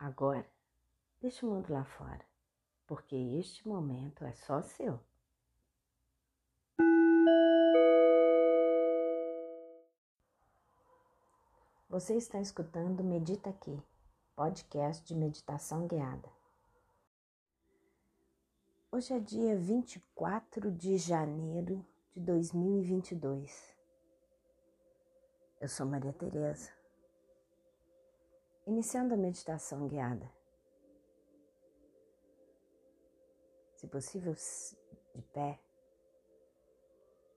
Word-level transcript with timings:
Agora, 0.00 0.50
deixe 1.20 1.44
o 1.44 1.50
mundo 1.50 1.70
lá 1.70 1.84
fora, 1.84 2.24
porque 2.86 3.14
este 3.14 3.68
momento 3.68 4.24
é 4.24 4.32
só 4.32 4.62
seu. 4.62 4.98
Você 11.90 12.16
está 12.16 12.40
escutando 12.40 13.04
Medita 13.04 13.50
Aqui, 13.50 13.78
podcast 14.34 15.04
de 15.04 15.14
meditação 15.14 15.86
guiada. 15.86 16.30
Hoje 18.90 19.12
é 19.12 19.20
dia 19.20 19.54
24 19.54 20.72
de 20.72 20.96
janeiro 20.96 21.84
de 22.16 22.22
2022. 22.22 23.76
Eu 25.60 25.68
sou 25.68 25.84
Maria 25.84 26.14
Tereza 26.14 26.79
Iniciando 28.66 29.14
a 29.14 29.16
meditação 29.16 29.88
guiada. 29.88 30.30
Se 33.76 33.86
possível, 33.86 34.34
de 35.14 35.22
pé, 35.32 35.58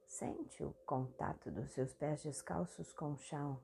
sente 0.05 0.63
o 0.63 0.73
contato 0.85 1.49
dos 1.49 1.71
seus 1.71 1.93
pés 1.93 2.21
descalços 2.21 2.91
com 2.91 3.13
o 3.13 3.17
chão. 3.17 3.63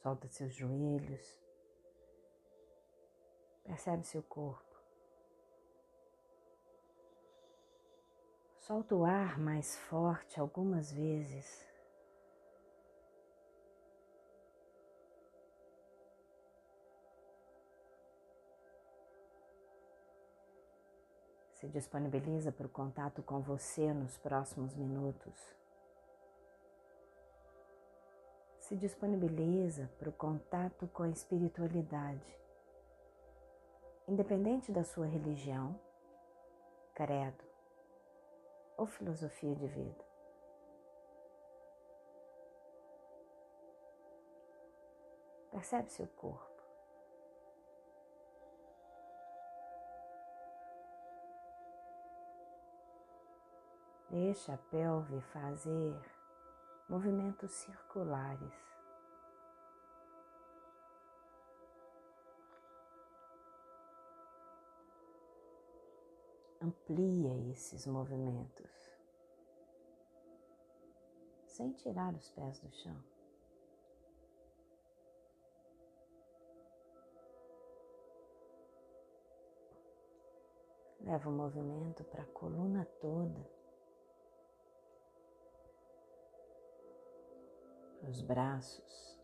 Solta 0.00 0.28
seus 0.28 0.54
joelhos. 0.54 1.42
Percebe 3.64 4.04
seu 4.04 4.22
corpo. 4.22 4.78
Solta 8.60 8.94
o 8.94 9.04
ar 9.04 9.38
mais 9.38 9.76
forte 9.76 10.38
algumas 10.38 10.92
vezes. 10.92 11.73
Se 21.64 21.70
disponibiliza 21.70 22.52
para 22.52 22.66
o 22.66 22.68
contato 22.68 23.22
com 23.22 23.40
você 23.40 23.90
nos 23.90 24.18
próximos 24.18 24.74
minutos. 24.74 25.32
Se 28.58 28.76
disponibiliza 28.76 29.90
para 29.98 30.10
o 30.10 30.12
contato 30.12 30.86
com 30.88 31.04
a 31.04 31.08
espiritualidade, 31.08 32.38
independente 34.06 34.70
da 34.70 34.84
sua 34.84 35.06
religião, 35.06 35.80
credo 36.94 37.42
ou 38.76 38.84
filosofia 38.86 39.54
de 39.54 39.66
vida. 39.66 40.04
Percebe 45.50 45.90
seu 45.90 46.08
corpo. 46.08 46.53
Deixa 54.14 54.54
a 54.54 54.58
pelve 54.70 55.20
fazer 55.32 56.00
movimentos 56.88 57.50
circulares. 57.50 58.54
Amplia 66.62 67.50
esses 67.50 67.88
movimentos 67.88 68.70
sem 71.48 71.72
tirar 71.72 72.14
os 72.14 72.30
pés 72.30 72.60
do 72.60 72.70
chão. 72.70 73.04
Leva 81.00 81.28
o 81.28 81.32
movimento 81.32 82.04
para 82.04 82.22
a 82.22 82.26
coluna 82.26 82.84
toda. 83.00 83.53
Os 88.14 88.22
braços. 88.22 89.18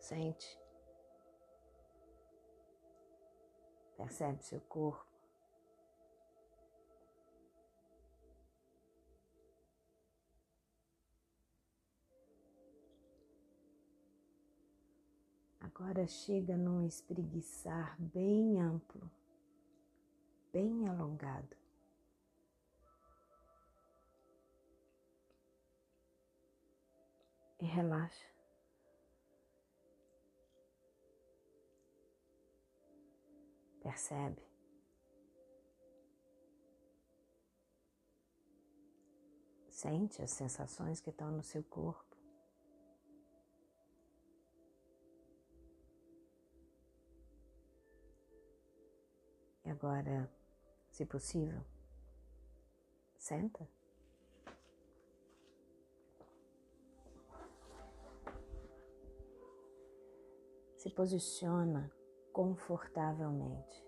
Sente, 0.00 0.58
percebe 3.96 4.42
seu 4.42 4.60
corpo. 4.62 5.06
Agora 15.60 16.06
chega 16.08 16.56
num 16.56 16.86
espreguiçar 16.86 17.94
bem 18.00 18.60
amplo 18.60 19.17
bem 20.58 20.88
alongado. 20.88 21.56
E 27.60 27.64
relaxa. 27.64 28.26
Percebe? 33.80 34.42
Sente 39.68 40.20
as 40.22 40.32
sensações 40.32 41.00
que 41.00 41.10
estão 41.10 41.30
no 41.30 41.44
seu 41.44 41.62
corpo. 41.62 42.16
Agora 49.64 50.28
se 50.98 51.06
possível. 51.06 51.60
Senta. 53.16 53.68
Se 60.74 60.90
posiciona 60.90 61.88
confortavelmente. 62.32 63.86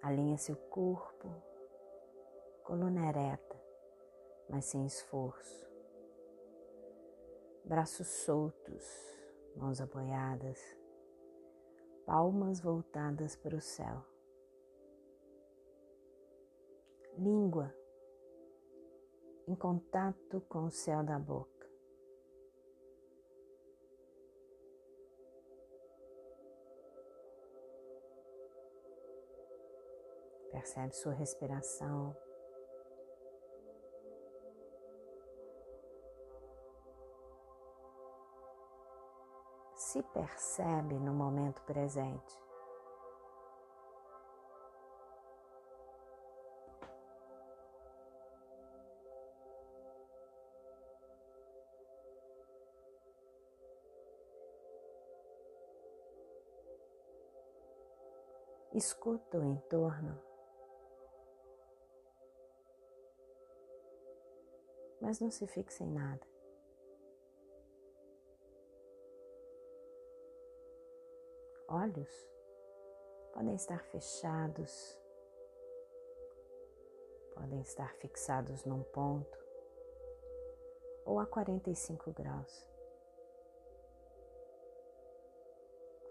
Alinha 0.00 0.38
seu 0.38 0.56
corpo, 0.56 1.28
coluna 2.64 3.10
ereta, 3.10 3.62
mas 4.48 4.64
sem 4.64 4.86
esforço. 4.86 5.68
Braços 7.62 8.06
soltos, 8.06 8.86
mãos 9.54 9.82
apoiadas 9.82 10.77
palmas 12.08 12.58
voltadas 12.58 13.36
para 13.36 13.54
o 13.54 13.60
céu. 13.60 14.02
Língua 17.18 17.70
em 19.46 19.54
contato 19.54 20.40
com 20.48 20.64
o 20.64 20.70
céu 20.70 21.04
da 21.04 21.18
boca. 21.18 21.68
Percebe 30.50 30.94
sua 30.94 31.12
respiração. 31.12 32.16
Se 39.98 40.02
percebe 40.04 40.94
no 41.00 41.12
momento 41.12 41.60
presente. 41.62 42.38
Escuta 58.72 59.38
o 59.38 59.44
entorno, 59.44 60.22
mas 65.00 65.18
não 65.18 65.32
se 65.32 65.44
fixe 65.48 65.82
em 65.82 65.90
nada. 65.90 66.37
Olhos 71.68 72.10
podem 73.32 73.54
estar 73.54 73.84
fechados, 73.84 74.98
podem 77.34 77.60
estar 77.60 77.94
fixados 77.96 78.64
num 78.64 78.82
ponto 78.82 79.38
ou 81.04 81.20
a 81.20 81.26
45 81.26 82.12
graus. 82.12 82.68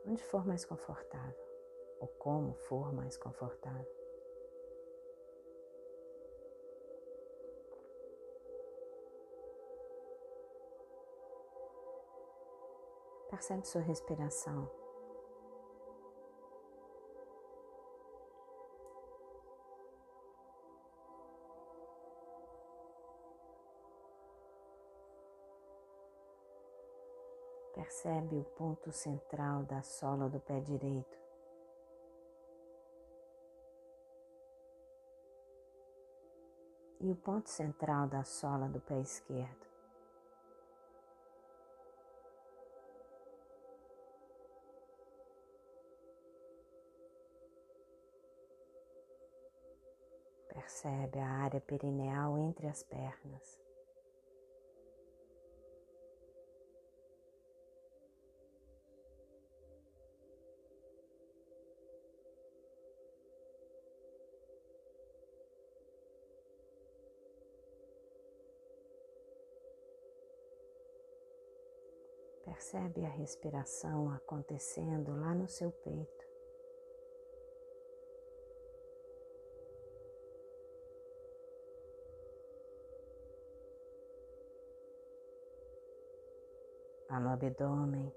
onde 0.08 0.24
for 0.24 0.46
mais 0.46 0.64
confortável 0.64 1.46
ou 2.00 2.08
como 2.08 2.54
for 2.54 2.94
mais 2.94 3.18
confortável. 3.18 3.98
Percebe 13.30 13.68
sua 13.68 13.82
respiração. 13.82 14.87
Percebe 27.88 28.36
o 28.36 28.44
ponto 28.44 28.92
central 28.92 29.64
da 29.64 29.82
sola 29.82 30.28
do 30.28 30.42
pé 30.42 30.60
direito. 30.60 31.18
E 37.00 37.10
o 37.10 37.16
ponto 37.16 37.50
central 37.50 38.10
da 38.10 38.26
sola 38.26 38.68
do 38.68 38.82
pé 38.82 39.00
esquerdo. 39.00 39.66
Percebe 50.50 51.20
a 51.22 51.30
área 51.30 51.62
perineal 51.62 52.38
entre 52.38 52.68
as 52.68 52.84
pernas. 52.84 53.67
Percebe 72.58 73.06
a 73.06 73.10
respiração 73.10 74.12
acontecendo 74.12 75.16
lá 75.16 75.36
no 75.36 75.48
seu 75.48 75.72
peito. 75.72 76.26
Lá 87.08 87.20
no 87.20 87.30
abdômen. 87.30 88.12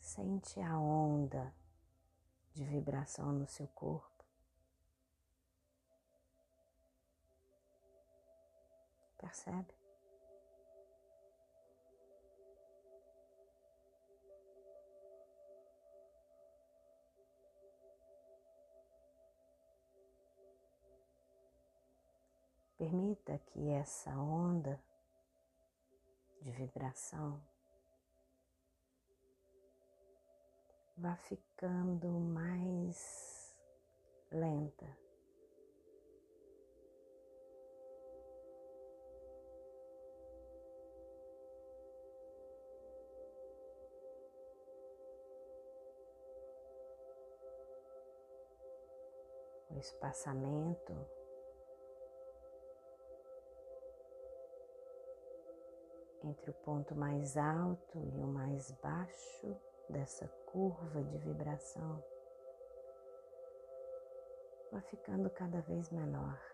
Sente 0.00 0.60
a 0.60 0.76
onda 0.76 1.59
de 2.60 2.66
vibração 2.66 3.32
no 3.32 3.48
seu 3.48 3.66
corpo. 3.68 4.22
Percebe? 9.16 9.74
Permita 22.76 23.38
que 23.38 23.70
essa 23.70 24.10
onda 24.10 24.78
de 26.42 26.50
vibração 26.50 27.40
vá 31.00 31.16
ficando 31.16 32.08
mais 32.10 33.56
lenta. 34.30 34.86
O 49.70 49.78
espaçamento 49.78 50.92
entre 56.22 56.50
o 56.50 56.54
ponto 56.54 56.94
mais 56.94 57.38
alto 57.38 57.98
e 57.98 58.22
o 58.22 58.26
mais 58.26 58.70
baixo 58.72 59.69
dessa 59.90 60.26
curva 60.46 61.02
de 61.04 61.18
vibração 61.18 62.02
vai 64.72 64.80
ficando 64.82 65.28
cada 65.30 65.60
vez 65.62 65.90
menor. 65.90 66.49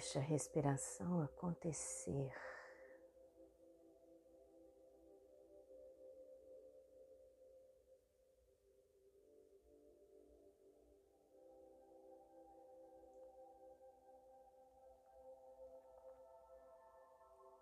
Deixa 0.00 0.18
a 0.18 0.22
respiração 0.22 1.20
acontecer. 1.20 2.32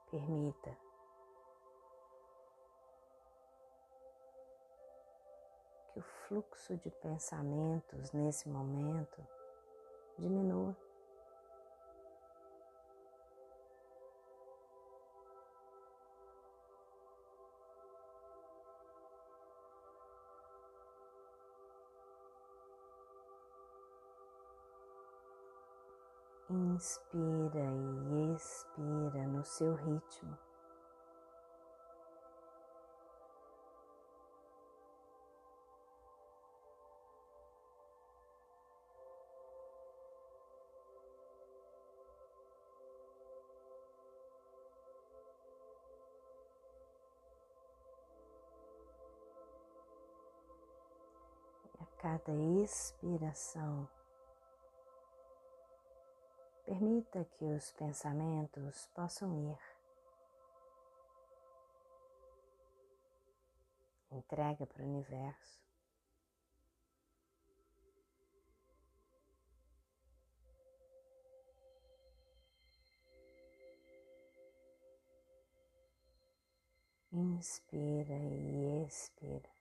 Permita 0.08 0.79
que 5.92 5.99
o 5.99 6.02
fluxo 6.02 6.76
de 6.76 6.88
pensamentos 6.88 8.12
nesse 8.12 8.49
momento 8.49 9.26
diminua. 10.16 10.88
Inspira 26.50 27.61
e 27.61 28.35
expira 28.35 29.26
no 29.26 29.45
seu 29.45 29.75
ritmo. 29.75 30.38
cada 51.99 52.33
expiração, 52.62 53.88
Permita 56.69 57.25
que 57.25 57.47
os 57.47 57.73
pensamentos 57.73 58.91
possam 58.95 59.35
ir. 59.41 59.59
Entrega 64.13 64.67
para 64.67 64.83
o 64.83 64.87
universo. 64.87 65.63
Inspira 77.11 78.13
e 78.13 78.85
expira. 78.85 79.58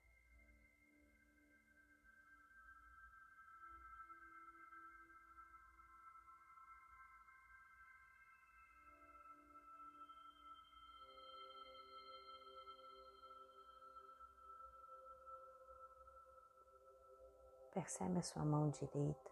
Percebe 17.77 18.17
a 18.17 18.23
sua 18.23 18.43
mão 18.43 18.71
direita. 18.71 19.31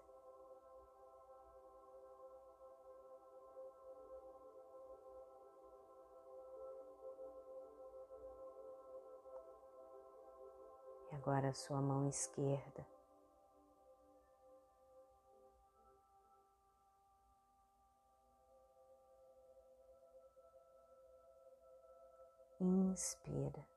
E 11.12 11.16
agora 11.16 11.50
a 11.50 11.54
sua 11.56 11.82
mão 11.82 12.08
esquerda. 12.08 12.86
Inspira. 22.62 23.75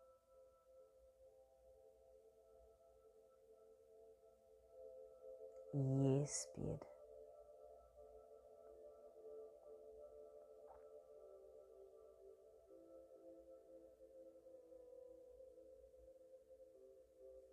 E 5.81 6.23
expira. 6.23 6.87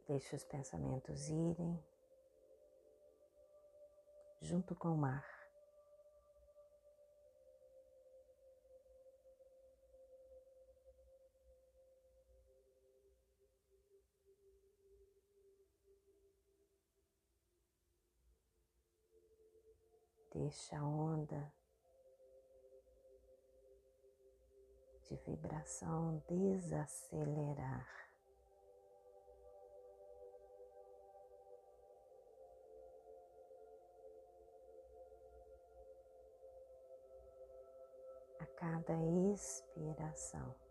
Deixe 0.07 0.35
os 0.35 0.43
pensamentos 0.43 1.29
irem 1.29 1.83
junto 4.41 4.75
com 4.75 4.89
o 4.89 4.97
mar. 4.97 5.34
Deixa 20.35 20.77
a 20.77 20.83
onda 20.83 21.49
de 25.05 25.15
vibração 25.25 26.21
desacelerar. 26.27 27.87
A 38.41 38.45
cada 38.57 38.93
expiração. 39.33 40.64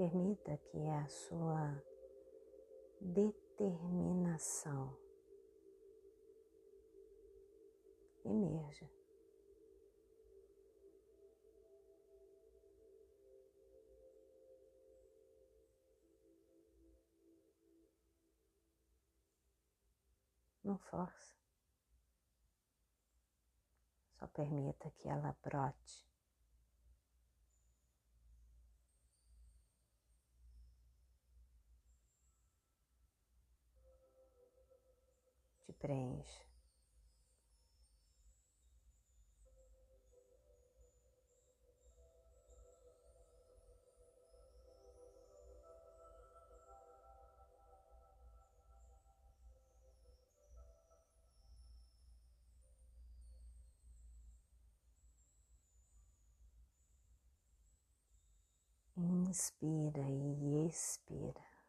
Permita 0.00 0.56
que 0.56 0.78
a 0.88 1.06
sua 1.08 1.84
determinação 3.02 4.96
emerja. 8.24 8.90
Não 20.64 20.78
force. 20.78 21.36
Só 24.18 24.26
permita 24.28 24.90
que 24.92 25.10
ela 25.10 25.36
brote 25.42 26.09
preenche. 35.80 36.44
Inspira 58.96 60.02
e 60.02 60.66
expira. 60.68 61.59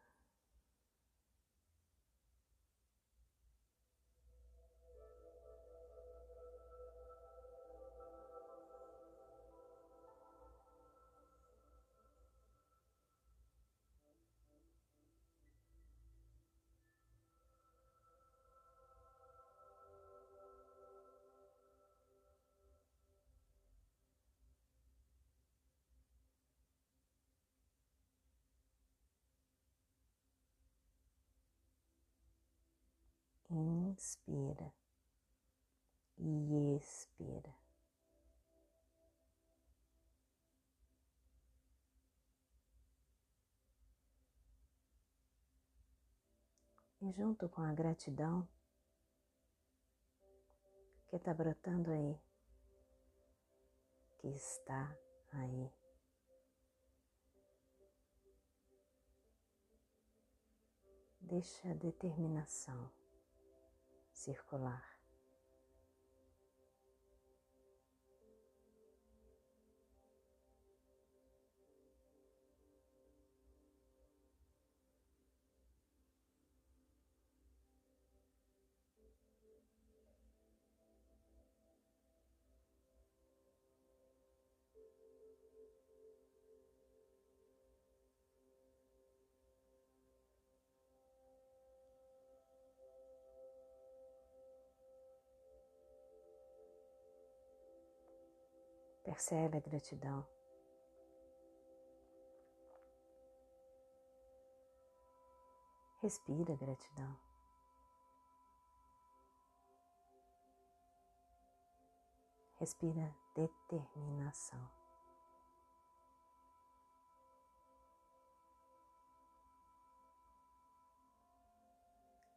Inspira 33.92 34.72
e 36.18 36.76
expira. 36.76 37.54
E 47.00 47.10
junto 47.12 47.48
com 47.48 47.62
a 47.62 47.72
gratidão 47.72 48.48
que 51.08 51.16
está 51.16 51.34
brotando 51.34 51.90
aí, 51.90 52.18
que 54.18 54.28
está 54.28 54.96
aí. 55.32 55.70
Deixa 61.20 61.70
a 61.70 61.74
determinação 61.74 63.01
circular. 64.22 64.91
Percebe 99.12 99.58
a 99.58 99.60
gratidão. 99.60 100.26
Respira 106.00 106.56
gratidão. 106.56 107.20
Respira 112.58 113.14
determinação. 113.34 114.70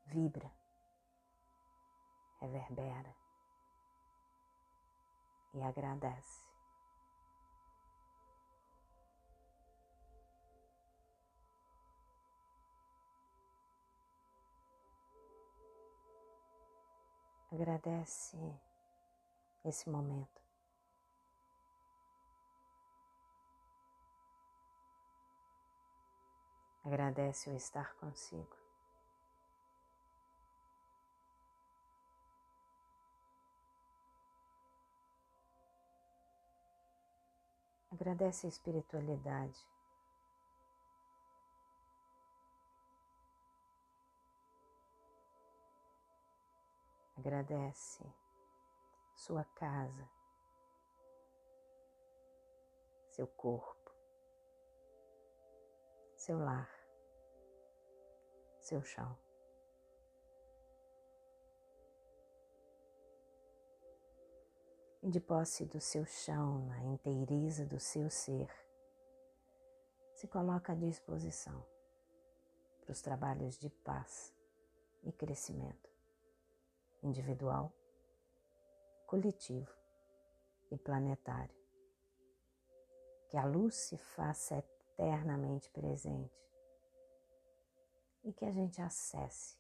Vibra, 0.08 0.51
reverbera 2.41 3.15
e 5.53 5.62
agradece. 5.62 6.44
Agradece 17.55 18.38
esse 19.63 19.89
momento. 19.89 20.41
Agradece 26.83 27.50
o 27.50 27.55
estar 27.55 27.95
consigo. 27.95 28.57
Agradece 37.89 38.47
a 38.47 38.50
espiritualidade. 38.50 39.65
Agradece 47.17 48.03
sua 49.15 49.43
casa, 49.43 50.10
seu 53.12 53.25
corpo, 53.27 53.91
seu 56.15 56.38
lar, 56.38 56.69
seu 58.60 58.84
chão. 58.84 59.17
e 65.05 65.10
de 65.10 65.19
posse 65.19 65.65
do 65.65 65.79
seu 65.79 66.03
chão, 66.03 66.65
na 66.65 66.84
inteireza 66.84 67.63
do 67.63 67.79
seu 67.79 68.10
ser, 68.10 68.50
se 70.15 70.27
coloca 70.27 70.74
à 70.74 70.75
disposição 70.75 71.63
para 72.81 72.91
os 72.91 73.03
trabalhos 73.03 73.55
de 73.60 73.69
paz 73.69 74.34
e 75.03 75.12
crescimento 75.12 75.94
individual, 77.05 77.71
coletivo 79.05 79.71
e 80.71 80.77
planetário. 80.77 81.55
Que 83.29 83.38
a 83.38 83.45
luz 83.45 83.75
se 83.75 83.97
faça 83.97 84.57
eternamente 84.57 85.69
presente 85.71 86.43
e 88.24 88.33
que 88.33 88.45
a 88.45 88.51
gente 88.51 88.81
acesse 88.81 89.57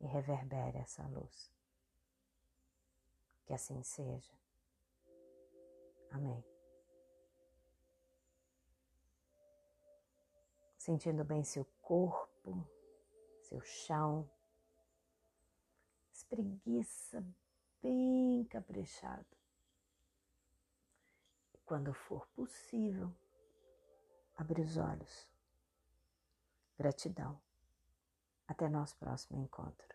e 0.00 0.06
reverbere 0.06 0.78
essa 0.78 1.06
luz. 1.08 1.52
Que 3.44 3.52
assim 3.52 3.82
seja. 3.82 4.32
Amém. 6.10 6.42
Sentindo 10.78 11.24
bem 11.24 11.44
seu 11.44 11.64
corpo, 11.82 12.66
seu 13.42 13.60
chão, 13.60 14.28
espreguiça 16.30 17.26
bem 17.82 18.44
caprichado. 18.44 19.26
Quando 21.64 21.92
for 21.92 22.26
possível, 22.28 23.12
abre 24.36 24.62
os 24.62 24.76
olhos. 24.76 25.28
Gratidão. 26.78 27.40
Até 28.46 28.68
nosso 28.68 28.96
próximo 28.96 29.40
encontro. 29.40 29.88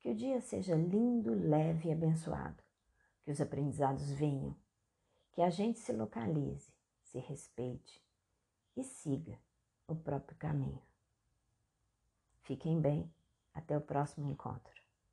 Que 0.00 0.10
o 0.10 0.14
dia 0.14 0.40
seja 0.42 0.74
lindo, 0.74 1.34
leve 1.34 1.88
e 1.88 1.92
abençoado. 1.92 2.62
Que 3.22 3.30
os 3.30 3.40
aprendizados 3.40 4.10
venham. 4.10 4.63
Que 5.34 5.42
a 5.42 5.50
gente 5.50 5.80
se 5.80 5.92
localize, 5.92 6.72
se 7.02 7.18
respeite 7.18 8.00
e 8.76 8.84
siga 8.84 9.36
o 9.88 9.96
próprio 9.96 10.38
caminho. 10.38 10.80
Fiquem 12.42 12.80
bem. 12.80 13.12
Até 13.52 13.76
o 13.76 13.80
próximo 13.80 14.28
encontro. 14.28 14.83